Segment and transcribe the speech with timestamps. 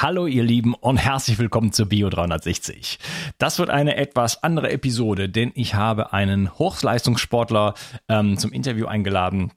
[0.00, 3.00] Hallo ihr Lieben und herzlich willkommen zur Bio 360.
[3.36, 7.74] Das wird eine etwas andere Episode, denn ich habe einen Hochleistungssportler
[8.08, 9.50] ähm, zum Interview eingeladen,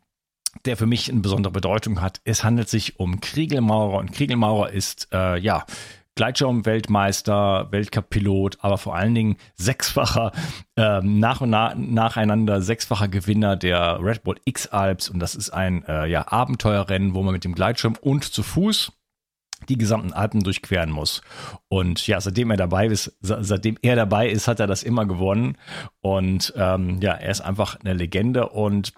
[0.65, 2.21] der für mich eine besondere Bedeutung hat.
[2.23, 5.63] Es handelt sich um Kriegelmaurer und Kriegelmaurer ist äh, ja
[6.15, 10.31] Gleitschirm-Weltmeister, Weltcup-Pilot, aber vor allen Dingen sechsfacher,
[10.75, 15.07] ähm, nach und nach, nacheinander sechsfacher Gewinner der Red Bull X-Alps.
[15.07, 18.91] Und das ist ein äh, ja, Abenteuerrennen, wo man mit dem Gleitschirm und zu Fuß
[19.69, 21.21] die gesamten Alpen durchqueren muss.
[21.67, 25.57] Und ja, seitdem er dabei ist, seitdem er dabei ist, hat er das immer gewonnen.
[26.01, 28.93] Und ähm, ja, er ist einfach eine Legende und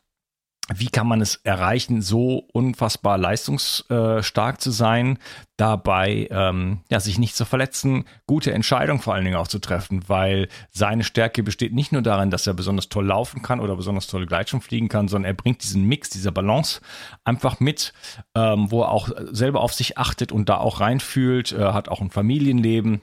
[0.74, 5.20] wie kann man es erreichen, so unfassbar leistungsstark zu sein,
[5.58, 10.08] dabei ähm, ja, sich nicht zu verletzen, gute Entscheidungen vor allen Dingen auch zu treffen,
[10.08, 14.08] weil seine Stärke besteht nicht nur darin, dass er besonders toll laufen kann oder besonders
[14.08, 16.80] toll Gleitschirm fliegen kann, sondern er bringt diesen Mix, diese Balance
[17.26, 17.94] einfach mit,
[18.34, 22.00] ähm, wo er auch selber auf sich achtet und da auch reinfühlt, äh, hat auch
[22.00, 23.02] ein Familienleben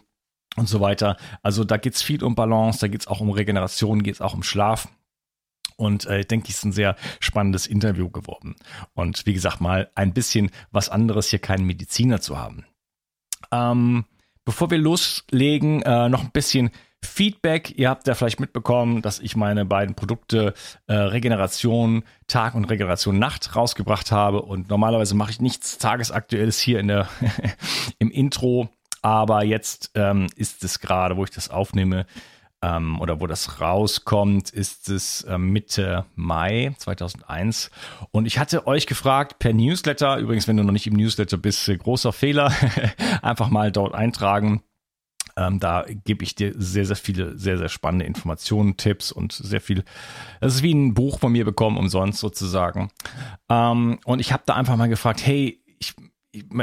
[0.56, 1.18] und so weiter.
[1.42, 4.88] Also da geht's viel um Balance, da geht's auch um Regeneration, geht's auch um Schlaf.
[5.80, 8.54] Und äh, ich denke, es ist ein sehr spannendes Interview geworden.
[8.92, 12.66] Und wie gesagt, mal ein bisschen was anderes, hier keinen Mediziner zu haben.
[13.50, 14.04] Ähm,
[14.44, 16.70] bevor wir loslegen, äh, noch ein bisschen
[17.02, 17.78] Feedback.
[17.78, 20.52] Ihr habt ja vielleicht mitbekommen, dass ich meine beiden Produkte
[20.86, 24.42] äh, Regeneration Tag und Regeneration Nacht rausgebracht habe.
[24.42, 27.08] Und normalerweise mache ich nichts Tagesaktuelles hier in der
[27.98, 28.68] im Intro.
[29.00, 32.04] Aber jetzt ähm, ist es gerade, wo ich das aufnehme,
[32.62, 37.70] ähm, oder wo das rauskommt, ist es äh, Mitte Mai 2001.
[38.10, 41.68] Und ich hatte euch gefragt per Newsletter, übrigens, wenn du noch nicht im Newsletter bist,
[41.68, 42.52] äh, großer Fehler,
[43.22, 44.62] einfach mal dort eintragen.
[45.36, 49.60] Ähm, da gebe ich dir sehr, sehr viele, sehr, sehr spannende Informationen, Tipps und sehr
[49.60, 49.84] viel.
[50.40, 52.90] Es ist wie ein Buch von mir bekommen, umsonst sozusagen.
[53.48, 55.94] Ähm, und ich habe da einfach mal gefragt, hey, ich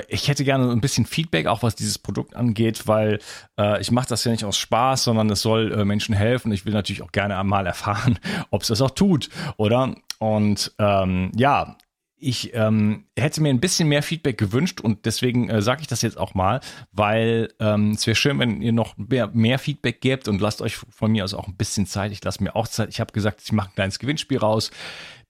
[0.08, 3.20] ich hätte gerne ein bisschen Feedback, auch was dieses Produkt angeht, weil
[3.60, 6.52] äh, ich mache das ja nicht aus Spaß, sondern es soll äh, Menschen helfen.
[6.52, 8.20] Ich will natürlich auch gerne einmal erfahren,
[8.50, 9.96] ob es das auch tut, oder?
[10.20, 11.76] Und ähm, ja,
[12.20, 16.02] ich ähm, hätte mir ein bisschen mehr Feedback gewünscht und deswegen äh, sage ich das
[16.02, 16.62] jetzt auch mal,
[16.92, 20.78] weil ähm, es wäre schön, wenn ihr noch mehr, mehr Feedback gebt und lasst euch
[20.78, 22.12] von mir aus auch ein bisschen Zeit.
[22.12, 22.90] Ich lasse mir auch Zeit.
[22.90, 24.72] Ich habe gesagt, ich mache ein kleines Gewinnspiel raus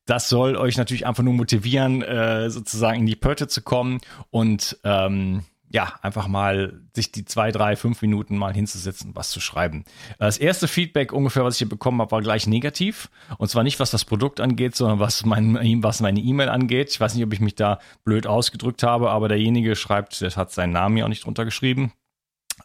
[0.07, 3.99] das soll euch natürlich einfach nur motivieren, äh, sozusagen in die Pötte zu kommen
[4.31, 9.41] und ähm, ja, einfach mal sich die zwei, drei, fünf Minuten mal hinzusetzen, was zu
[9.41, 9.83] schreiben.
[10.17, 13.09] Das erste Feedback ungefähr, was ich hier bekommen habe, war gleich negativ.
[13.37, 16.91] Und zwar nicht, was das Produkt angeht, sondern was, mein, was meine E-Mail angeht.
[16.91, 20.53] Ich weiß nicht, ob ich mich da blöd ausgedrückt habe, aber derjenige schreibt, der hat
[20.53, 21.91] seinen Namen ja auch nicht drunter geschrieben.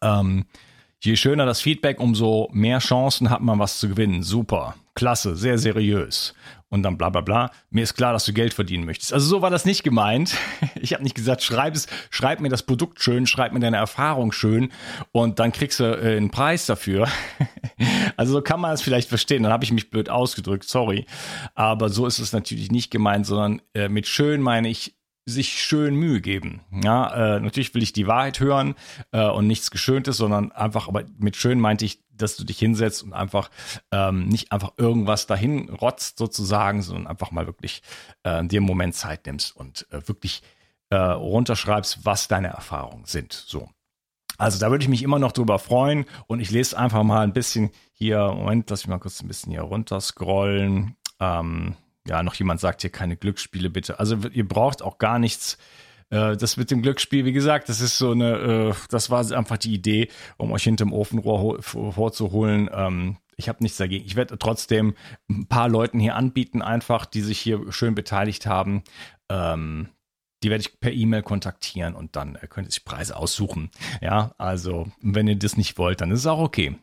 [0.01, 0.45] Ähm,
[1.01, 4.23] je schöner das Feedback, umso mehr Chancen hat man was zu gewinnen.
[4.23, 6.35] Super, klasse, sehr seriös
[6.73, 7.51] und dann bla bla bla.
[7.71, 9.13] Mir ist klar, dass du Geld verdienen möchtest.
[9.13, 10.35] Also so war das nicht gemeint.
[10.75, 14.33] Ich habe nicht gesagt, schreib es, schreib mir das Produkt schön, schreib mir deine Erfahrung
[14.33, 14.73] schön
[15.13, 17.07] und dann kriegst du äh, einen Preis dafür.
[18.17, 19.43] Also so kann man es vielleicht verstehen.
[19.43, 21.07] Dann habe ich mich blöd ausgedrückt, sorry.
[21.55, 24.95] Aber so ist es natürlich nicht gemeint, sondern äh, mit schön meine ich
[25.25, 26.61] sich schön Mühe geben.
[26.85, 28.75] Ja, äh, natürlich will ich die Wahrheit hören
[29.11, 33.03] äh, und nichts Geschöntes, sondern einfach, aber mit schön meinte ich dass du dich hinsetzt
[33.03, 33.51] und einfach
[33.91, 37.83] ähm, nicht einfach irgendwas dahin rotzt sozusagen, sondern einfach mal wirklich
[38.23, 40.43] äh, dir einen Moment Zeit nimmst und äh, wirklich
[40.91, 43.33] äh, runterschreibst, was deine Erfahrungen sind.
[43.33, 43.69] So.
[44.39, 47.33] Also da würde ich mich immer noch drüber freuen und ich lese einfach mal ein
[47.33, 50.97] bisschen hier, Moment, lass mich mal kurz ein bisschen hier runter scrollen.
[51.21, 54.01] Ähm, ja, noch jemand sagt hier keine Glücksspiele bitte.
[54.01, 55.59] Also ihr braucht auch gar nichts
[56.13, 59.57] äh, das mit dem Glücksspiel, wie gesagt, das ist so eine, äh, das war einfach
[59.57, 62.69] die Idee, um euch hinterm Ofenrohr vorzuholen.
[62.73, 64.05] Ähm, ich habe nichts dagegen.
[64.05, 64.95] Ich werde trotzdem
[65.31, 68.83] ein paar Leuten hier anbieten, einfach, die sich hier schön beteiligt haben.
[69.31, 69.89] Ähm,
[70.43, 73.71] die werde ich per E-Mail kontaktieren und dann äh, könnt ihr sich Preise aussuchen.
[74.03, 76.77] Ja, also wenn ihr das nicht wollt, dann ist es auch okay.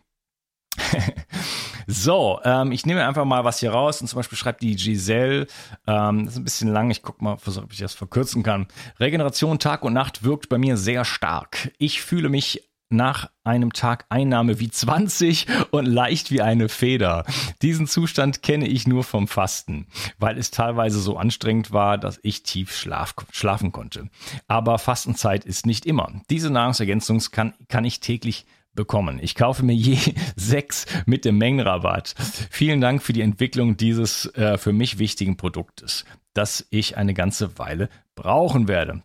[1.92, 5.48] so, ähm, ich nehme einfach mal was hier raus und zum Beispiel schreibt die Giselle,
[5.88, 8.68] ähm, das ist ein bisschen lang, ich guck mal, versuche, ob ich das verkürzen kann.
[9.00, 11.72] Regeneration Tag und Nacht wirkt bei mir sehr stark.
[11.80, 17.26] Ich fühle mich nach einem Tag Einnahme wie 20 und leicht wie eine Feder.
[17.64, 19.88] Diesen Zustand kenne ich nur vom Fasten,
[20.20, 24.10] weil es teilweise so anstrengend war, dass ich tief schlaf, schlafen konnte.
[24.48, 26.22] Aber Fastenzeit ist nicht immer.
[26.30, 29.20] Diese Nahrungsergänzung kann, kann ich täglich bekommen.
[29.22, 29.98] Ich kaufe mir je
[30.36, 32.16] sechs mit dem Mengenrabatt.
[32.50, 37.58] Vielen Dank für die Entwicklung dieses äh, für mich wichtigen Produktes, das ich eine ganze
[37.58, 39.04] Weile brauchen werde.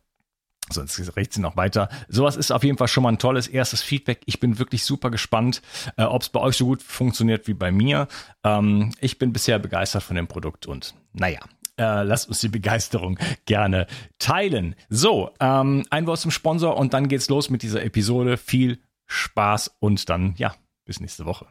[0.71, 1.91] Sonst rechts noch weiter.
[2.09, 4.23] Sowas ist auf jeden Fall schon mal ein tolles erstes Feedback.
[4.25, 5.61] Ich bin wirklich super gespannt,
[5.99, 8.09] äh, ob es bei euch so gut funktioniert wie bei mir.
[8.45, 11.41] Ähm, ich bin bisher begeistert von dem Produkt und naja,
[11.77, 13.89] Äh, lasst uns die Begeisterung gerne
[14.21, 14.77] teilen.
[14.89, 18.37] So, ähm, ein Wort zum Sponsor und dann geht's los mit dieser Episode.
[18.37, 20.55] Viel Spaß und dann, ja,
[20.85, 21.47] bis nächste Woche.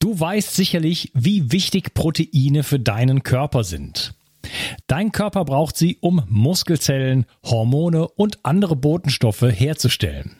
[0.00, 4.14] Du weißt sicherlich, wie wichtig Proteine für deinen Körper sind.
[4.86, 10.36] Dein Körper braucht sie, um Muskelzellen, Hormone und andere Botenstoffe herzustellen.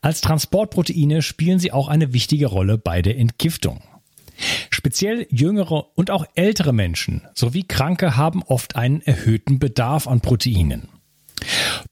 [0.00, 3.82] Als Transportproteine spielen sie auch eine wichtige Rolle bei der Entgiftung.
[4.70, 10.88] Speziell jüngere und auch ältere Menschen sowie Kranke haben oft einen erhöhten Bedarf an Proteinen.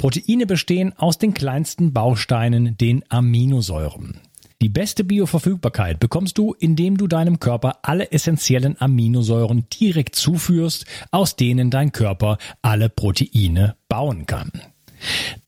[0.04, 4.20] Proteine bestehen aus den kleinsten Bausteinen, den Aminosäuren.
[4.60, 11.36] Die beste Bioverfügbarkeit bekommst du, indem du deinem Körper alle essentiellen Aminosäuren direkt zuführst, aus
[11.36, 14.50] denen dein Körper alle Proteine bauen kann.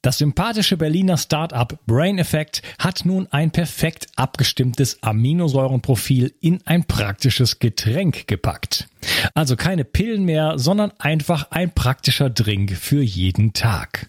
[0.01, 7.59] Das sympathische Berliner Startup Brain Effect hat nun ein perfekt abgestimmtes Aminosäurenprofil in ein praktisches
[7.59, 8.89] Getränk gepackt.
[9.35, 14.09] Also keine Pillen mehr, sondern einfach ein praktischer Drink für jeden Tag.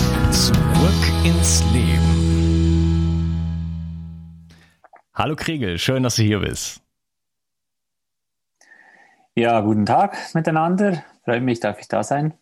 [0.31, 0.55] Zurück
[1.25, 2.11] ins Leben.
[5.13, 6.81] Hallo Kriegel, schön, dass du hier bist.
[9.35, 11.03] Ja, guten Tag miteinander.
[11.25, 12.33] Freut mich, darf ich da sein.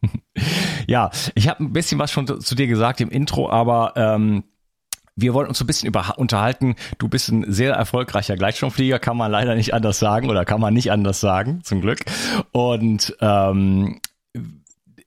[0.86, 4.44] ja, ich habe ein bisschen was schon zu dir gesagt im Intro, aber ähm,
[5.16, 6.76] wir wollen uns so ein bisschen über, unterhalten.
[6.96, 10.72] Du bist ein sehr erfolgreicher Gleitschirmflieger, kann man leider nicht anders sagen oder kann man
[10.72, 12.00] nicht anders sagen, zum Glück.
[12.52, 14.00] Und ähm,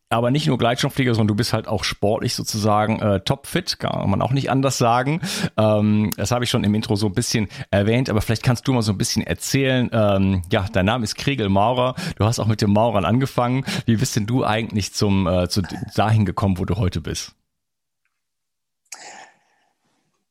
[0.09, 4.21] aber nicht nur Gleitschirmflieger, sondern du bist halt auch sportlich sozusagen äh, topfit, kann man
[4.21, 5.21] auch nicht anders sagen.
[5.55, 8.73] Ähm, das habe ich schon im Intro so ein bisschen erwähnt, aber vielleicht kannst du
[8.73, 9.89] mal so ein bisschen erzählen.
[9.93, 11.93] Ähm, ja, dein Name ist Kriegel Maurer.
[12.15, 13.63] Du hast auch mit dem Maurern angefangen.
[13.85, 15.61] Wie bist denn du eigentlich zum äh, zu
[15.95, 17.35] dahin gekommen, wo du heute bist?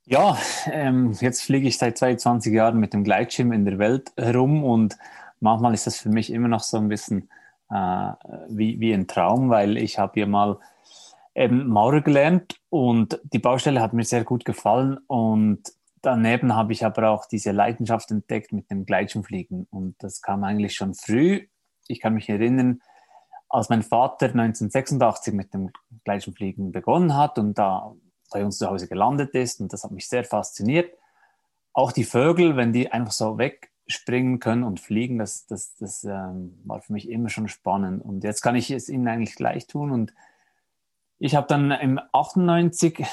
[0.06, 0.38] Ja,
[0.72, 4.96] ähm, jetzt fliege ich seit 22 Jahren mit dem Gleitschirm in der Welt herum und
[5.38, 7.28] manchmal ist das für mich immer noch so ein bisschen
[7.70, 8.12] äh,
[8.49, 10.59] wie, wie ein Traum, weil ich habe hier mal
[11.35, 15.62] eben Maurer gelernt und die Baustelle hat mir sehr gut gefallen und
[16.03, 20.75] daneben habe ich aber auch diese Leidenschaft entdeckt mit dem Gleitschirmfliegen und das kam eigentlich
[20.75, 21.46] schon früh.
[21.87, 22.81] Ich kann mich erinnern,
[23.48, 25.70] als mein Vater 1986 mit dem
[26.05, 27.94] Gleitschirmfliegen begonnen hat und da
[28.31, 30.93] bei uns zu Hause gelandet ist und das hat mich sehr fasziniert.
[31.72, 36.04] Auch die Vögel, wenn die einfach so weg springen können und fliegen, das, das, das
[36.04, 38.04] ähm, war für mich immer schon spannend.
[38.04, 39.90] Und jetzt kann ich es ihnen eigentlich gleich tun.
[39.90, 40.12] Und
[41.18, 43.04] ich habe dann im 98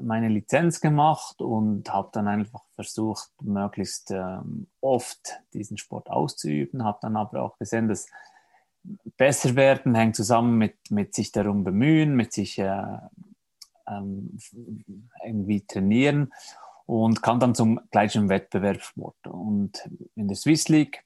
[0.00, 6.82] meine Lizenz gemacht und habe dann einfach versucht, möglichst ähm, oft diesen Sport auszuüben.
[6.82, 8.08] Habe dann aber auch gesehen, dass
[9.16, 12.98] besser werden hängt zusammen mit, mit sich darum bemühen, mit sich äh,
[13.86, 14.38] ähm,
[15.24, 16.32] irgendwie trainieren
[16.92, 19.26] und kam dann zum gleichen Wettbewerbssport.
[19.26, 21.04] Und in der Swiss League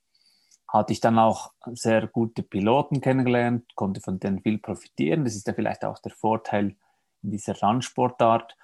[0.66, 5.22] hatte ich dann auch sehr gute Piloten kennengelernt, konnte von denen viel profitieren.
[5.22, 6.74] Das ist ja vielleicht auch der Vorteil
[7.22, 8.56] in dieser Randsportart.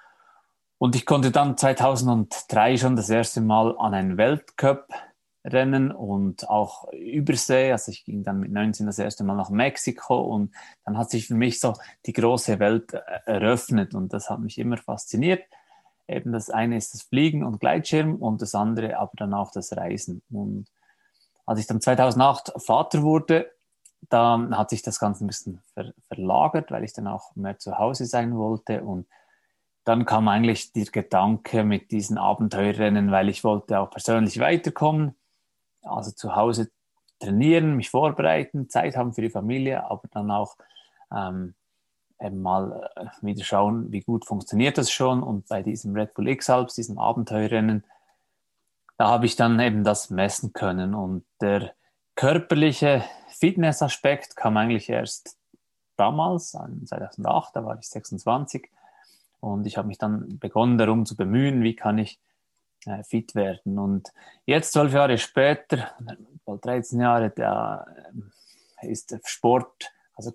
[0.77, 4.89] Und ich konnte dann 2003 schon das erste Mal an einen Weltcup
[5.45, 7.71] rennen und auch Übersee.
[7.71, 10.53] Also ich ging dann mit 19 das erste Mal nach Mexiko und
[10.83, 11.73] dann hat sich für mich so
[12.05, 12.91] die große Welt
[13.25, 15.43] eröffnet und das hat mich immer fasziniert.
[16.07, 19.75] Eben das eine ist das Fliegen und Gleitschirm und das andere aber dann auch das
[19.75, 20.21] Reisen.
[20.29, 20.67] Und
[21.45, 23.51] als ich dann 2008 Vater wurde,
[24.09, 27.77] da hat sich das Ganze ein bisschen ver verlagert, weil ich dann auch mehr zu
[27.77, 28.83] Hause sein wollte.
[28.83, 29.07] Und
[29.85, 35.15] dann kam eigentlich der Gedanke mit diesen Abenteuerrennen, weil ich wollte auch persönlich weiterkommen.
[35.83, 36.69] Also zu Hause
[37.19, 40.55] trainieren, mich vorbereiten, Zeit haben für die Familie, aber dann auch
[41.13, 41.55] ähm,
[42.23, 45.21] eben mal äh, wieder schauen, wie gut funktioniert das schon.
[45.21, 47.83] Und bei diesem Red Bull X-Alps, diesem Abenteuerrennen,
[48.97, 50.95] da habe ich dann eben das messen können.
[50.95, 51.73] Und der
[52.15, 55.37] körperliche Fitnessaspekt kam eigentlich erst
[55.97, 58.69] damals, 2008, da war ich 26.
[59.39, 62.19] Und ich habe mich dann begonnen darum zu bemühen, wie kann ich
[62.85, 63.77] äh, fit werden.
[63.77, 64.13] Und
[64.45, 65.91] jetzt, zwölf Jahre später,
[66.45, 67.85] bald 13 Jahre, da
[68.81, 70.33] äh, ist Sport, also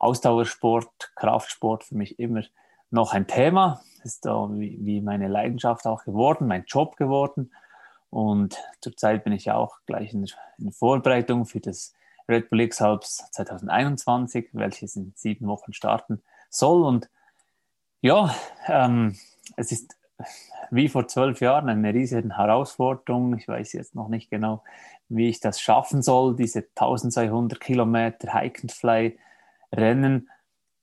[0.00, 2.42] Ausdauersport, Kraftsport für mich immer
[2.90, 3.82] noch ein Thema.
[4.02, 7.52] Ist so wie, meine Leidenschaft auch geworden, mein Job geworden.
[8.08, 10.26] Und zurzeit bin ich ja auch gleich in
[10.72, 11.94] Vorbereitung für das
[12.28, 16.84] Red Bull X Alps 2021, welches in sieben Wochen starten soll.
[16.84, 17.08] Und
[18.00, 18.34] ja,
[18.66, 19.16] ähm,
[19.56, 19.96] es ist
[20.70, 23.36] wie vor zwölf Jahren eine riesige Herausforderung.
[23.36, 24.62] Ich weiß jetzt noch nicht genau,
[25.08, 29.18] wie ich das schaffen soll, diese 1200 Kilometer Hike and Fly
[29.72, 30.28] Rennen.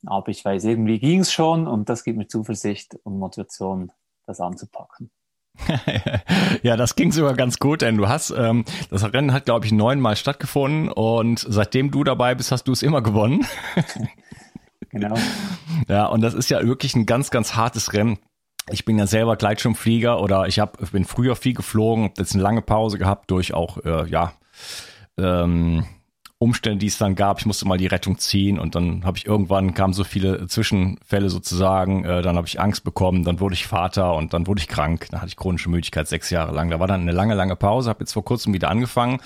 [0.05, 3.91] Aber ich weiß, irgendwie ging es schon und das gibt mir Zuversicht und Motivation,
[4.25, 5.09] das anzupacken.
[6.61, 9.71] ja, das ging sogar ganz gut, denn du hast, ähm, das Rennen hat, glaube ich,
[9.71, 13.45] neunmal stattgefunden und seitdem du dabei bist, hast du es immer gewonnen.
[14.89, 15.15] genau.
[15.87, 18.19] Ja, und das ist ja wirklich ein ganz, ganz hartes Rennen.
[18.69, 22.43] Ich bin ja selber Gleitschirmflieger oder ich hab, bin früher viel geflogen, habe jetzt eine
[22.43, 24.33] lange Pause gehabt durch auch, äh, ja,
[25.17, 25.85] ähm,
[26.39, 27.39] Umstände, die es dann gab.
[27.39, 31.29] Ich musste mal die Rettung ziehen und dann habe ich irgendwann kamen so viele Zwischenfälle
[31.29, 32.05] sozusagen.
[32.05, 35.07] Äh, dann habe ich Angst bekommen, dann wurde ich Vater und dann wurde ich krank.
[35.09, 36.69] Dann hatte ich chronische Müdigkeit sechs Jahre lang.
[36.69, 37.89] Da war dann eine lange, lange Pause.
[37.89, 39.19] Habe jetzt vor kurzem wieder angefangen.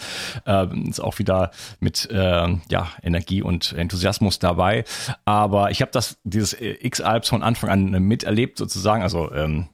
[0.46, 1.52] Äh, ist auch wieder
[1.82, 4.86] mit äh, ja Energie und Enthusiasmus dabei.
[5.26, 9.04] Aber ich habe das dieses X-Alps von Anfang an miterlebt sozusagen.
[9.04, 9.66] Also ähm, äh,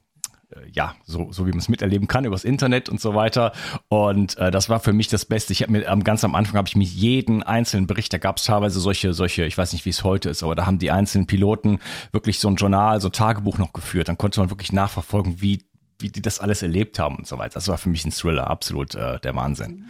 [0.72, 3.52] ja, so, so wie man es miterleben kann, übers Internet und so weiter.
[3.90, 5.54] Und äh, das war für mich das Beste.
[5.54, 8.38] Ich habe mir ähm, ganz am Anfang habe ich mich jeden einzelnen Bericht, da gab
[8.38, 10.92] es teilweise solche, solche, ich weiß nicht, wie es heute ist, aber da haben die
[10.92, 11.80] einzelnen Piloten
[12.12, 14.08] wirklich so ein Journal, so ein Tagebuch noch geführt.
[14.08, 15.64] Dann konnte man wirklich nachverfolgen, wie,
[16.00, 17.56] wie die das alles erlebt haben und so weiter.
[17.56, 19.86] Das war für mich ein Thriller, absolut äh, der Wahnsinn.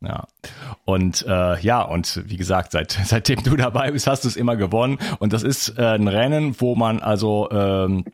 [0.00, 0.26] Ja.
[0.84, 4.56] Und äh, ja, und wie gesagt, seit, seitdem du dabei bist, hast du es immer
[4.56, 4.98] gewonnen.
[5.20, 8.04] Und das ist äh, ein Rennen, wo man also ähm,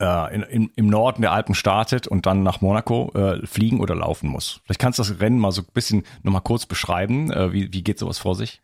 [0.00, 3.94] äh, in, in, im Norden der Alpen startet und dann nach Monaco äh, fliegen oder
[3.94, 4.60] laufen muss.
[4.64, 7.32] Vielleicht kannst du das Rennen mal so ein bisschen nochmal kurz beschreiben.
[7.32, 8.62] Äh, wie, wie geht sowas vor sich?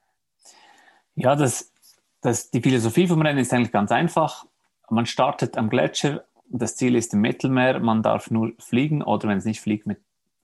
[1.14, 1.73] Ja, das,
[2.21, 4.47] das, die Philosophie vom Rennen ist eigentlich ganz einfach.
[4.91, 9.38] Man startet am Gletscher, das Ziel ist im Mittelmeer, man darf nur fliegen oder wenn
[9.38, 10.00] es nicht fliegt, mit,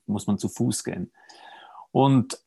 [0.06, 1.12] muss man zu Fuß gehen.
[1.92, 2.38] Und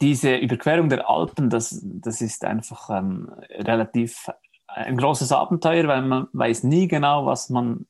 [0.00, 4.30] diese Überquerung der Alpen, das, das ist einfach ähm, relativ
[4.74, 7.86] ein großes Abenteuer, weil man weiß nie genau, was man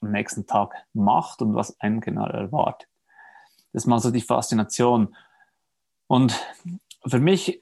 [0.00, 2.88] am nächsten Tag macht und was einen genau erwartet.
[3.72, 5.14] Das ist mal so die Faszination.
[6.06, 6.34] Und
[7.06, 7.60] für mich,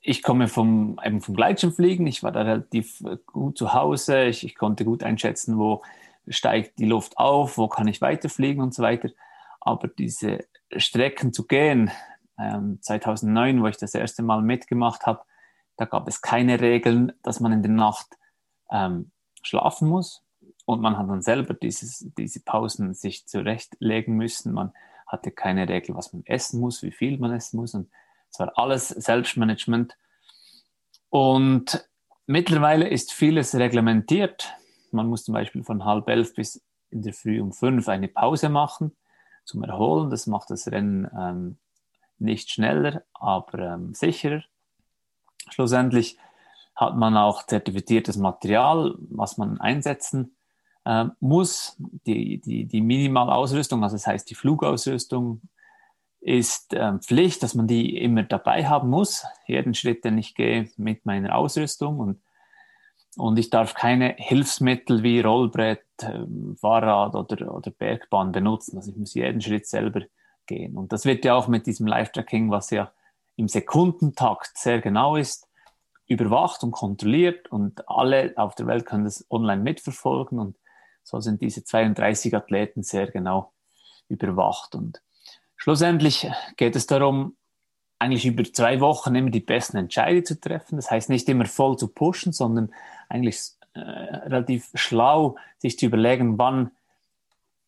[0.00, 4.54] ich komme vom, eben vom Gleitschirmfliegen, ich war da relativ gut zu Hause, ich, ich
[4.56, 5.82] konnte gut einschätzen, wo
[6.28, 9.10] steigt die Luft auf, wo kann ich weiterfliegen und so weiter.
[9.60, 10.44] Aber diese
[10.76, 11.90] Strecken zu gehen,
[12.38, 15.22] ähm, 2009, wo ich das erste Mal mitgemacht habe,
[15.76, 18.06] da gab es keine Regeln, dass man in der Nacht
[18.70, 19.10] ähm,
[19.42, 20.22] schlafen muss.
[20.64, 24.52] Und man hat dann selber dieses, diese Pausen sich zurechtlegen müssen.
[24.52, 24.72] Man
[25.06, 27.74] hatte keine Regel, was man essen muss, wie viel man essen muss.
[27.74, 27.88] Und
[28.32, 29.96] es war alles Selbstmanagement.
[31.10, 31.88] Und
[32.26, 34.52] mittlerweile ist vieles reglementiert.
[34.90, 38.48] Man muss zum Beispiel von halb elf bis in der Früh um fünf eine Pause
[38.48, 38.96] machen
[39.44, 40.10] zum Erholen.
[40.10, 41.58] Das macht das Rennen ähm,
[42.18, 44.42] nicht schneller, aber ähm, sicherer.
[45.48, 46.18] Schlussendlich
[46.74, 50.36] hat man auch zertifiziertes Material, was man einsetzen
[50.84, 51.76] äh, muss.
[51.78, 55.40] Die, die, die Minimalausrüstung, also das heißt die Flugausrüstung,
[56.20, 59.24] ist äh, Pflicht, dass man die immer dabei haben muss.
[59.46, 62.20] Jeden Schritt, den ich gehe mit meiner Ausrüstung und
[63.16, 66.26] und ich darf keine Hilfsmittel wie Rollbrett, äh,
[66.60, 68.76] Fahrrad oder, oder Bergbahn benutzen.
[68.76, 70.02] Also ich muss jeden Schritt selber
[70.46, 70.76] gehen.
[70.76, 72.92] Und das wird ja auch mit diesem Live-Tracking, was ja
[73.36, 75.48] im Sekundentakt sehr genau ist,
[76.06, 80.56] überwacht und kontrolliert und alle auf der Welt können das online mitverfolgen und
[81.02, 83.52] so sind diese 32 Athleten sehr genau
[84.08, 84.74] überwacht.
[84.74, 85.02] Und
[85.56, 87.36] schlussendlich geht es darum,
[87.98, 90.76] eigentlich über zwei Wochen immer die besten Entscheidungen zu treffen.
[90.76, 92.72] Das heißt nicht immer voll zu pushen, sondern
[93.08, 93.40] eigentlich
[93.74, 96.72] äh, relativ schlau sich zu überlegen, wann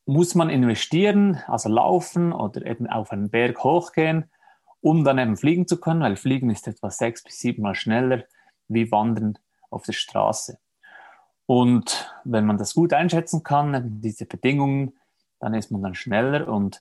[0.05, 4.31] muss man investieren, also laufen oder eben auf einen Berg hochgehen
[4.89, 8.25] um dann eben fliegen zu können, weil Fliegen ist etwa sechs bis sieben Mal schneller
[8.69, 10.59] wie Wandern auf der Straße.
[11.45, 14.95] Und wenn man das gut einschätzen kann, diese Bedingungen,
[15.41, 16.81] dann ist man dann schneller und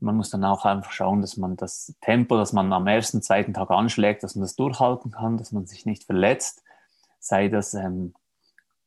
[0.00, 3.54] man muss dann auch einfach schauen, dass man das Tempo, das man am ersten, zweiten
[3.54, 6.64] Tag anschlägt, dass man das durchhalten kann, dass man sich nicht verletzt.
[7.20, 8.14] Sei das ähm,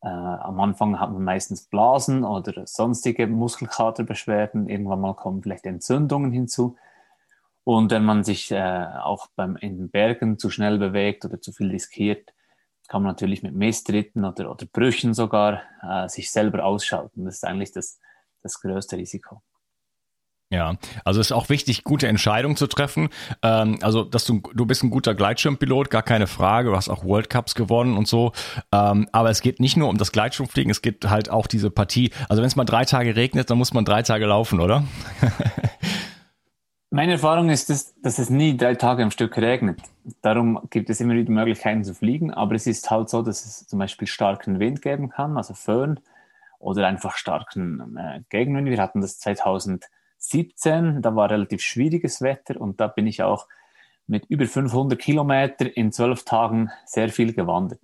[0.01, 4.67] äh, am Anfang hat man meistens Blasen oder sonstige Muskelkaterbeschwerden.
[4.67, 6.75] Irgendwann mal kommen vielleicht Entzündungen hinzu.
[7.67, 11.51] Und wenn man sich äh, auch beim, in den Bergen zu schnell bewegt oder zu
[11.51, 12.33] viel riskiert,
[12.87, 17.25] kann man natürlich mit Misstritten oder, oder Brüchen sogar äh, sich selber ausschalten.
[17.25, 17.99] Das ist eigentlich das,
[18.41, 19.41] das größte Risiko.
[20.49, 23.09] Ja, also es ist auch wichtig, gute Entscheidungen zu treffen.
[23.41, 26.69] Ähm, also, dass du, du bist ein guter Gleitschirmpilot, gar keine Frage.
[26.69, 28.31] Du hast auch World Cups gewonnen und so.
[28.71, 32.11] Ähm, aber es geht nicht nur um das Gleitschirmfliegen, es geht halt auch diese Partie.
[32.29, 34.85] Also, wenn es mal drei Tage regnet, dann muss man drei Tage laufen, oder?
[36.97, 39.79] Meine Erfahrung ist, dass, dass es nie drei Tage am Stück regnet.
[40.23, 42.33] Darum gibt es immer wieder Möglichkeiten zu fliegen.
[42.33, 45.99] Aber es ist halt so, dass es zum Beispiel starken Wind geben kann, also Föhn
[46.57, 48.67] oder einfach starken äh, Gegenwind.
[48.67, 53.47] Wir hatten das 2017, da war relativ schwieriges Wetter und da bin ich auch
[54.07, 57.81] mit über 500 Kilometer in zwölf Tagen sehr viel gewandert.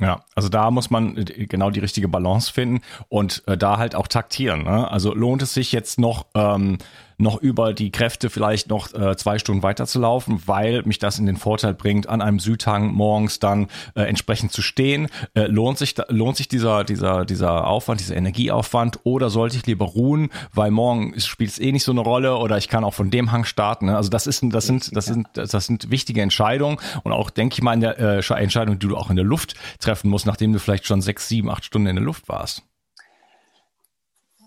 [0.00, 4.08] Ja, also da muss man genau die richtige Balance finden und äh, da halt auch
[4.08, 4.64] taktieren.
[4.64, 4.90] Ne?
[4.90, 6.78] Also lohnt es sich jetzt noch ähm,
[7.20, 11.36] noch über die Kräfte vielleicht noch äh, zwei Stunden weiterzulaufen, weil mich das in den
[11.36, 15.08] Vorteil bringt, an einem Südhang morgens dann äh, entsprechend zu stehen.
[15.34, 19.86] Äh, lohnt sich lohnt sich dieser dieser dieser Aufwand, dieser Energieaufwand oder sollte ich lieber
[19.86, 23.10] ruhen, weil morgen spielt es eh nicht so eine Rolle oder ich kann auch von
[23.10, 23.86] dem Hang starten.
[23.86, 23.96] Ne?
[23.96, 27.62] Also das ist das sind das sind das sind wichtige Entscheidungen und auch denke ich
[27.62, 30.58] mal in der äh, Entscheidung, die du auch in der Luft treffen musst, nachdem du
[30.58, 32.62] vielleicht schon sechs, sieben, acht Stunden in der Luft warst.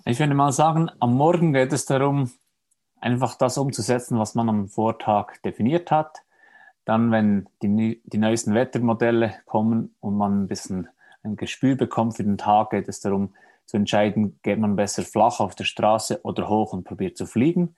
[0.06, 2.30] Ich würde mal sagen, am Morgen geht es darum,
[3.04, 6.20] einfach das umzusetzen, was man am Vortag definiert hat.
[6.86, 10.88] Dann, wenn die, die neuesten Wettermodelle kommen und man ein bisschen
[11.22, 13.34] ein Gespür bekommt für den Tag, geht es darum
[13.66, 17.76] zu entscheiden, geht man besser flach auf der Straße oder hoch und probiert zu fliegen.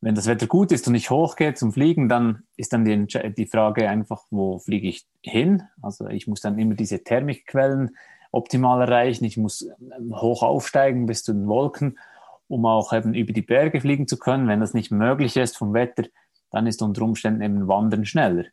[0.00, 3.46] Wenn das Wetter gut ist und ich hochgehe zum Fliegen, dann ist dann die, die
[3.46, 5.62] Frage einfach, wo fliege ich hin?
[5.82, 7.96] Also ich muss dann immer diese Thermikquellen
[8.32, 9.24] optimal erreichen.
[9.24, 9.68] Ich muss
[10.12, 11.98] hoch aufsteigen bis zu den Wolken
[12.50, 14.48] um auch eben über die Berge fliegen zu können.
[14.48, 16.04] Wenn das nicht möglich ist vom Wetter,
[16.50, 18.44] dann ist unter Umständen eben Wandern schneller.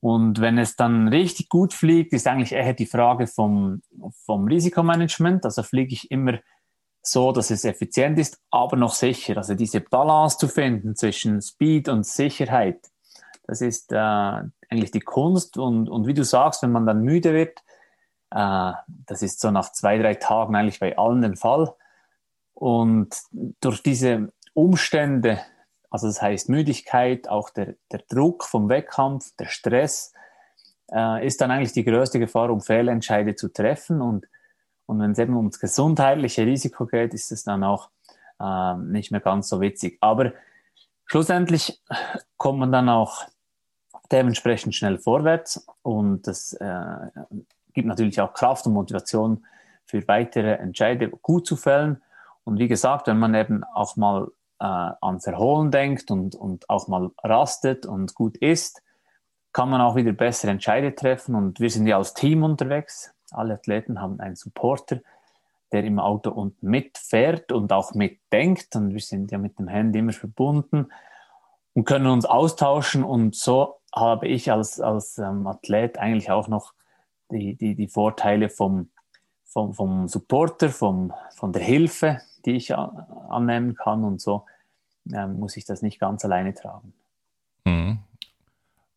[0.00, 3.82] Und wenn es dann richtig gut fliegt, ist eigentlich eher die Frage vom,
[4.24, 5.44] vom Risikomanagement.
[5.44, 6.38] Also fliege ich immer
[7.02, 9.36] so, dass es effizient ist, aber noch sicher.
[9.36, 12.80] Also diese Balance zu finden zwischen Speed und Sicherheit,
[13.46, 15.58] das ist äh, eigentlich die Kunst.
[15.58, 17.58] Und, und wie du sagst, wenn man dann müde wird,
[18.30, 18.72] äh,
[19.06, 21.74] das ist so nach zwei, drei Tagen eigentlich bei allen der Fall,
[22.56, 23.14] und
[23.60, 25.40] durch diese Umstände,
[25.90, 30.14] also das heißt Müdigkeit, auch der, der Druck vom Wettkampf, der Stress,
[30.90, 34.00] äh, ist dann eigentlich die größte Gefahr, um Fehlentscheide zu treffen.
[34.00, 34.26] Und,
[34.86, 37.90] und wenn es eben ums gesundheitliche Risiko geht, ist es dann auch
[38.40, 39.98] äh, nicht mehr ganz so witzig.
[40.00, 40.32] Aber
[41.04, 41.82] schlussendlich
[42.38, 43.22] kommt man dann auch
[44.10, 46.86] dementsprechend schnell vorwärts und das äh,
[47.74, 49.44] gibt natürlich auch Kraft und Motivation
[49.84, 52.00] für weitere Entscheide gut zu fällen.
[52.46, 54.28] Und wie gesagt, wenn man eben auch mal
[54.60, 54.64] äh,
[55.00, 58.82] ans Erholen denkt und, und auch mal rastet und gut isst,
[59.52, 61.34] kann man auch wieder bessere Entscheide treffen.
[61.34, 63.12] Und wir sind ja als Team unterwegs.
[63.32, 65.00] Alle Athleten haben einen Supporter,
[65.72, 68.76] der im Auto unten mitfährt und auch mitdenkt.
[68.76, 70.92] Und wir sind ja mit dem Handy immer verbunden
[71.74, 73.02] und können uns austauschen.
[73.02, 76.74] Und so habe ich als, als ähm, Athlet eigentlich auch noch
[77.32, 78.90] die, die, die Vorteile vom,
[79.42, 84.46] vom, vom Supporter, vom, von der Hilfe, die ich annehmen kann und so
[85.12, 86.92] ähm, muss ich das nicht ganz alleine tragen.
[87.64, 87.98] Mhm.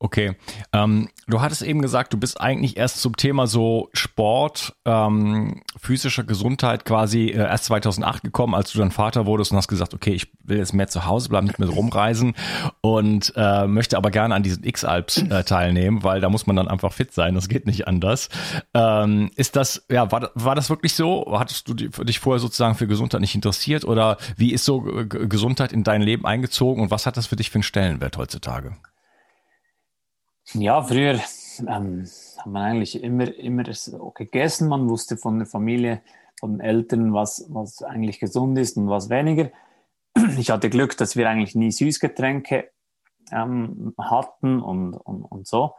[0.02, 0.38] Okay.
[0.72, 6.24] Ähm, du hattest eben gesagt, du bist eigentlich erst zum Thema so Sport, ähm, physischer
[6.24, 10.14] Gesundheit quasi äh, erst 2008 gekommen, als du dann Vater wurdest und hast gesagt, okay,
[10.14, 12.34] ich will jetzt mehr zu Hause bleiben, nicht mehr rumreisen
[12.80, 16.70] und äh, möchte aber gerne an diesen X-Alps äh, teilnehmen, weil da muss man dann
[16.70, 18.30] einfach fit sein, das geht nicht anders.
[18.74, 21.38] Ähm, ist das, ja, war, war das wirklich so?
[21.38, 25.74] Hattest du dich vorher sozusagen für Gesundheit nicht interessiert oder wie ist so äh, Gesundheit
[25.74, 28.78] in dein Leben eingezogen und was hat das für dich für einen Stellenwert heutzutage?
[30.54, 31.20] Ja, früher
[31.68, 32.06] ähm,
[32.38, 33.64] hat man eigentlich immer, immer
[34.16, 34.68] gegessen.
[34.68, 36.02] Man wusste von der Familie,
[36.40, 39.52] von den Eltern, was, was eigentlich gesund ist und was weniger.
[40.38, 42.72] Ich hatte Glück, dass wir eigentlich nie Süßgetränke
[43.32, 45.76] ähm, hatten und, und, und so.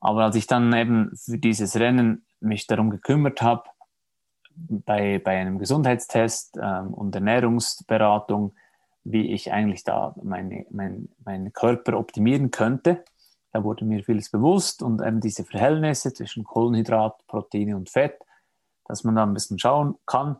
[0.00, 3.64] Aber als ich dann eben für dieses Rennen mich darum gekümmert habe,
[4.54, 8.54] bei, bei einem Gesundheitstest ähm, und Ernährungsberatung,
[9.04, 13.04] wie ich eigentlich da meine, mein, meinen Körper optimieren könnte.
[13.52, 18.18] Da wurde mir vieles bewusst und eben diese Verhältnisse zwischen Kohlenhydrat, Proteine und Fett,
[18.86, 20.36] dass man da ein bisschen schauen kann.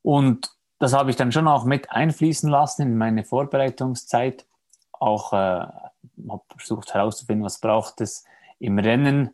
[0.00, 4.46] Und das habe ich dann schon auch mit einfließen lassen in meine Vorbereitungszeit.
[4.92, 8.24] Auch äh, habe versucht herauszufinden, was braucht es
[8.58, 9.30] im Rennen,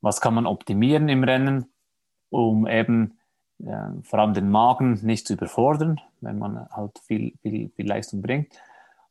[0.00, 1.72] was kann man optimieren im Rennen,
[2.30, 3.18] um eben
[3.60, 8.22] äh, vor allem den Magen nicht zu überfordern, wenn man halt viel, viel, viel Leistung
[8.22, 8.52] bringt.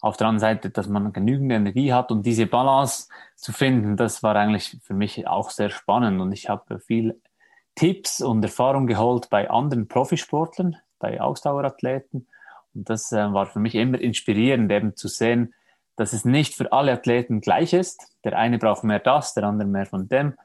[0.02, 4.24] Auf der anderen Seite, dass man genügend Energie hat und diese Balance zu finden, das
[4.24, 7.22] war eigentlich für mich auch sehr spannend und ich habe viel
[7.76, 12.28] Tipps und Erfahrung geholt bei anderen Profisportlern, bei Ausdauerathleten.
[12.74, 15.54] Und das äh, war für mich immer inspirierend, eben zu sehen,
[15.96, 18.16] dass es nicht für alle Athleten gleich ist.
[18.24, 20.36] Der eine braucht mehr das, der andere mehr von dem.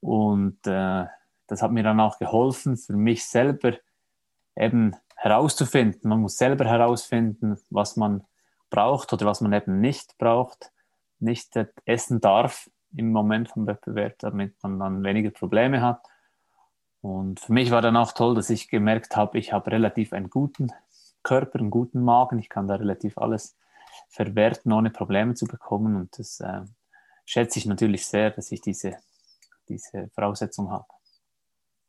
[0.00, 1.06] Und äh,
[1.46, 3.74] das hat mir dann auch geholfen, für mich selber
[4.56, 6.08] eben herauszufinden.
[6.08, 8.24] Man muss selber herausfinden, was man
[8.72, 10.72] braucht oder was man eben nicht braucht,
[11.20, 11.54] nicht
[11.84, 16.02] essen darf im Moment vom Wettbewerb, damit man dann weniger Probleme hat.
[17.02, 20.30] Und für mich war dann auch toll, dass ich gemerkt habe, ich habe relativ einen
[20.30, 20.72] guten
[21.22, 22.38] Körper, einen guten Magen.
[22.38, 23.56] Ich kann da relativ alles
[24.08, 25.96] verwerten, ohne Probleme zu bekommen.
[25.96, 26.62] Und das äh,
[27.24, 28.96] schätze ich natürlich sehr, dass ich diese,
[29.68, 30.86] diese Voraussetzung habe.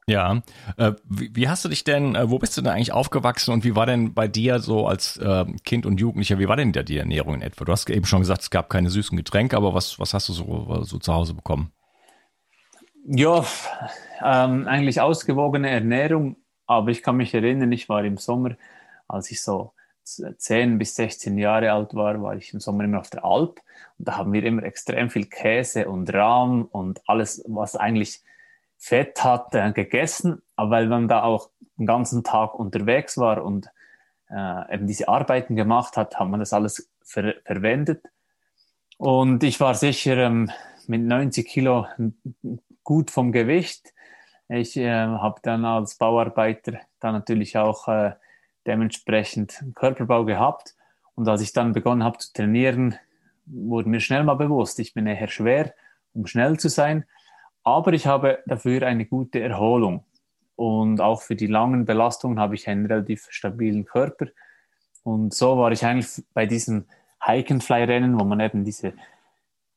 [0.08, 0.42] Ja,
[0.78, 3.76] äh, wie, hast du dich denn, äh, wo bist du denn eigentlich aufgewachsen und wie
[3.76, 6.98] war denn bei dir so als äh, Kind und Jugendlicher, wie war denn da die
[6.98, 7.64] Ernährung in etwa?
[7.64, 10.34] Du hast eben schon gesagt, es gab keine süßen Getränke, aber was, was hast du
[10.34, 11.72] so, so zu Hause bekommen?
[13.06, 13.46] Ja,
[14.22, 16.36] ähm, eigentlich ausgewogene Ernährung,
[16.68, 18.56] aber ich kann mich erinnern, ich war im Sommer,
[19.08, 23.10] als ich so 10 bis 16 Jahre alt war, war ich im Sommer immer auf
[23.10, 23.62] der Alp
[23.98, 28.22] und da haben wir immer extrem viel Käse und Rahm und alles, was eigentlich
[28.84, 33.70] Fett hat, äh, gegessen, aber weil man da auch den ganzen Tag unterwegs war und
[34.30, 38.04] äh, eben diese Arbeiten gemacht hat, hat man das alles ver verwendet.
[38.98, 40.52] Und ich war sicher ähm,
[40.88, 41.88] mit 90 Kilo
[42.84, 43.94] gut vom Gewicht.
[44.50, 48.12] Ich äh, habe dann als Bauarbeiter dann natürlich auch äh,
[48.68, 50.76] dementsprechend Körperbau gehabt.
[51.16, 52.96] Und als ich dann begonnen habe zu trainieren,
[53.46, 55.74] wurde mir schnell mal bewusst, ich bin eher schwer,
[56.14, 57.06] um schnell zu sein.
[57.64, 60.06] Aber ich habe dafür eine gute Erholung.
[60.56, 64.28] Und auch für die langen Belastungen habe ich einen relativ stabilen Körper.
[65.04, 66.88] Und so war ich eigentlich bei diesen
[67.26, 68.94] Hike-and-Fly-Rennen, wo man eben diese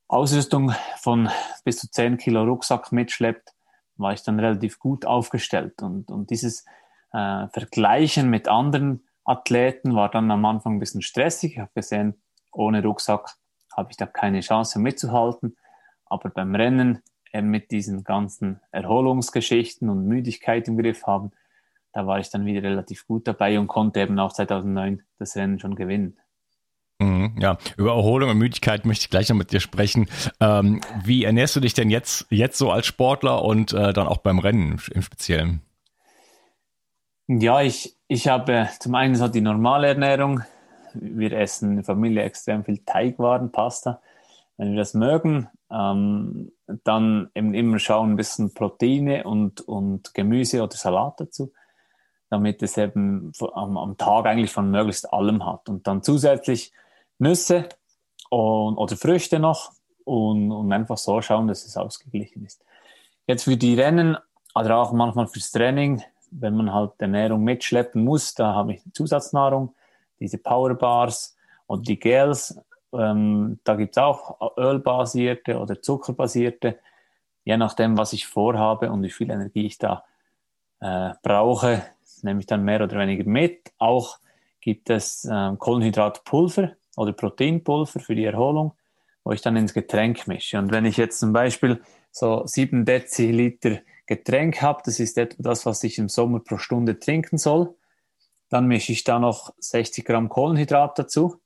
[0.08, 1.28] Ausrüstung von
[1.64, 3.54] bis zu 10 Kilo Rucksack mitschleppt,
[3.96, 5.82] war ich dann relativ gut aufgestellt.
[5.82, 6.64] Und, und dieses
[7.12, 11.54] äh, Vergleichen mit anderen Athleten war dann am Anfang ein bisschen stressig.
[11.54, 12.20] Ich habe gesehen,
[12.52, 13.36] ohne Rucksack
[13.76, 15.56] habe ich da keine Chance mitzuhalten.
[16.04, 17.02] Aber beim Rennen
[17.42, 21.32] mit diesen ganzen Erholungsgeschichten und Müdigkeit im Griff haben,
[21.92, 25.58] da war ich dann wieder relativ gut dabei und konnte eben auch 2009 das Rennen
[25.58, 26.18] schon gewinnen.
[26.98, 30.08] Mhm, ja, über Erholung und Müdigkeit möchte ich gleich noch mit dir sprechen.
[30.40, 34.18] Ähm, wie ernährst du dich denn jetzt, jetzt so als Sportler und äh, dann auch
[34.18, 35.60] beim Rennen im Speziellen?
[37.28, 40.42] Ja, ich, ich habe zum einen so die normale Ernährung.
[40.94, 44.00] Wir essen in der Familie extrem viel Teigwaren, Pasta.
[44.58, 46.52] Wenn wir das mögen, ähm,
[46.84, 51.52] dann eben immer schauen, ein bisschen Proteine und, und Gemüse oder Salat dazu,
[52.30, 55.68] damit es eben am, am Tag eigentlich von möglichst allem hat.
[55.68, 56.72] Und dann zusätzlich
[57.18, 57.68] Nüsse
[58.30, 59.72] und, oder Früchte noch
[60.04, 62.64] und, und einfach so schauen, dass es ausgeglichen ist.
[63.26, 64.16] Jetzt für die Rennen
[64.54, 69.74] oder auch manchmal fürs Training, wenn man halt Ernährung mitschleppen muss, da habe ich Zusatznahrung,
[70.20, 72.58] diese Powerbars und die Gels.
[72.92, 76.78] Ähm, da gibt es auch ölbasierte oder zuckerbasierte,
[77.44, 80.04] je nachdem, was ich vorhabe und wie viel Energie ich da
[80.80, 81.82] äh, brauche,
[82.22, 83.72] nehme ich dann mehr oder weniger mit.
[83.78, 84.18] Auch
[84.60, 88.72] gibt es äh, Kohlenhydratpulver, oder Proteinpulver für die Erholung,
[89.22, 90.58] wo ich dann ins Getränk mische.
[90.58, 95.66] Und wenn ich jetzt zum Beispiel so sieben Deziliter Getränk habe, das ist etwa das,
[95.66, 97.74] was ich im Sommer pro Stunde trinken soll,
[98.48, 101.40] dann mische ich da noch 60 Gramm Kohlenhydrat dazu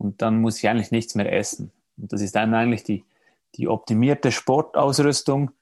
[0.00, 1.70] und dann muss ich eigentlich nichts mehr essen.
[1.96, 3.04] Und das ist dann eigentlich die,
[3.54, 5.52] die optimierte Sportausrüstung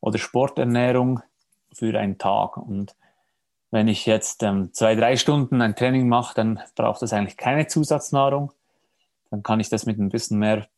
[0.00, 1.20] oder Sporternährung
[1.72, 2.56] für einen Tag.
[2.56, 2.94] Und
[3.70, 7.66] wenn ich jetzt ähm, zwei, drei Stunden ein Training mache, dann braucht das eigentlich keine
[7.66, 8.52] Zusatznahrung
[9.30, 10.68] dann kann ich das mit ein bisschen mehr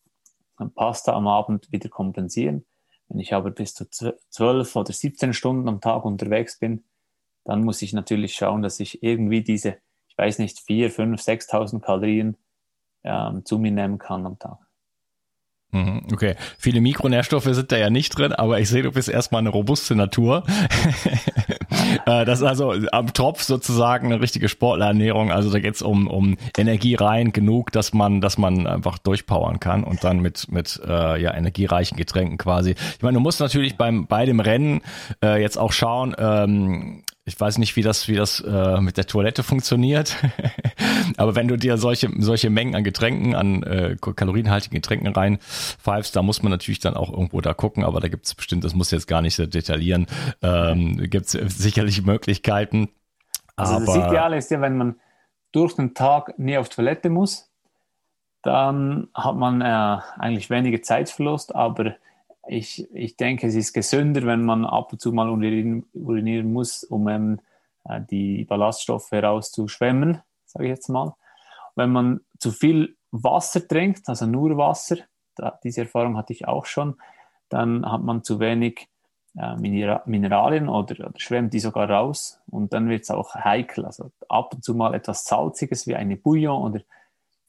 [0.74, 2.64] Pasta am Abend wieder kompensieren.
[3.08, 6.84] Wenn ich aber bis zu 12 oder 17 Stunden am Tag unterwegs bin,
[7.44, 11.80] dann muss ich natürlich schauen, dass ich irgendwie diese, ich weiß nicht, 4, 5, 6.000
[11.80, 12.36] Kalorien
[13.04, 14.58] ähm, zu mir nehmen kann am Tag.
[15.74, 19.40] Mhm, okay, viele Mikronährstoffe sind da ja nicht drin, aber ich sehe, du bist erstmal
[19.40, 20.44] eine robuste Natur.
[22.06, 25.32] Äh, das ist also am Tropf sozusagen eine richtige Sportlerernährung.
[25.32, 29.82] Also da geht's um, um Energie rein, genug, dass man, dass man einfach durchpowern kann
[29.84, 32.70] und dann mit, mit äh, ja, energiereichen Getränken quasi.
[32.72, 34.80] Ich meine, du musst natürlich beim bei dem Rennen
[35.22, 39.06] äh, jetzt auch schauen, ähm, ich weiß nicht, wie das, wie das äh, mit der
[39.06, 40.16] Toilette funktioniert.
[41.16, 46.22] Aber wenn du dir solche, solche Mengen an Getränken, an äh, kalorienhaltigen Getränken reinpfeifst, da
[46.22, 47.84] muss man natürlich dann auch irgendwo da gucken.
[47.84, 50.06] Aber da gibt es bestimmt, das muss jetzt gar nicht so detaillieren,
[50.42, 52.88] ähm, gibt es sicherlich Möglichkeiten.
[53.54, 54.96] Also das Ideale ist ja, wenn man
[55.52, 57.50] durch den Tag nie auf Toilette muss,
[58.42, 61.94] dann hat man äh, eigentlich weniger Zeitverlust, aber
[62.46, 66.84] ich, ich denke, es ist gesünder, wenn man ab und zu mal urinieren, urinieren muss,
[66.84, 67.40] um ähm,
[67.84, 71.14] äh, die Ballaststoffe herauszuschwemmen, sage ich jetzt mal.
[71.74, 74.96] Wenn man zu viel Wasser trinkt, also nur Wasser,
[75.36, 76.96] da, diese Erfahrung hatte ich auch schon,
[77.48, 78.88] dann hat man zu wenig
[79.36, 83.84] äh, Mineralien oder, oder, schwemmt die sogar raus und dann wird es auch heikel.
[83.84, 86.80] Also ab und zu mal etwas Salziges wie eine Bouillon oder,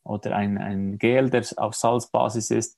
[0.04, 2.78] oder ein, ein Gel, der auf Salzbasis ist,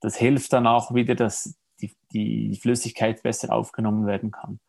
[0.00, 4.60] das hilft dann auch wieder, dass die, die Flüssigkeit besser aufgenommen werden kann.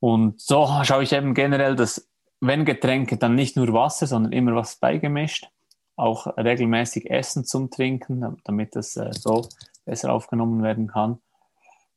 [0.00, 2.08] Und so schaue ich eben generell, dass
[2.40, 5.48] wenn Getränke, dann nicht nur Wasser, sondern immer was beigemischt.
[5.96, 9.48] Auch regelmäßig Essen zum Trinken, damit das äh, so
[9.84, 11.18] besser aufgenommen werden kann.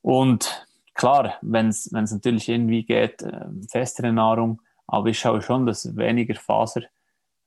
[0.01, 5.95] Und klar, wenn es natürlich irgendwie geht, äh, festere Nahrung, aber ich schaue schon, dass
[5.95, 6.34] weniger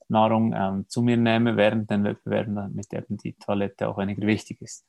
[0.08, 4.60] Fasernahrung ähm, zu mir nehme während den Wettbewerben, damit eben die Toilette auch weniger wichtig
[4.60, 4.84] ist.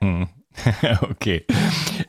[0.00, 0.28] Hm.
[1.02, 1.46] Okay.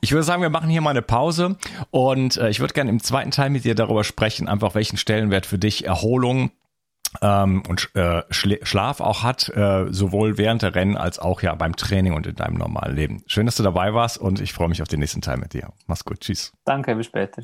[0.01, 1.57] Ich würde sagen, wir machen hier mal eine Pause
[1.91, 5.45] und äh, ich würde gerne im zweiten Teil mit dir darüber sprechen, einfach welchen Stellenwert
[5.45, 6.49] für dich Erholung
[7.21, 11.75] ähm, und äh, Schlaf auch hat, äh, sowohl während der Rennen als auch ja beim
[11.75, 13.23] Training und in deinem normalen Leben.
[13.27, 15.71] Schön, dass du dabei warst und ich freue mich auf den nächsten Teil mit dir.
[15.85, 16.21] Mach's gut.
[16.21, 16.51] Tschüss.
[16.65, 17.43] Danke, bis später.